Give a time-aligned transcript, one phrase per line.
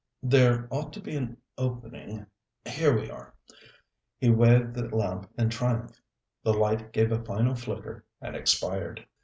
[0.23, 2.25] "There ought to be an opening
[2.65, 3.35] here we are."
[4.17, 6.01] He waved the lamp in triumph;
[6.41, 9.05] the light gave a final flicker and expired.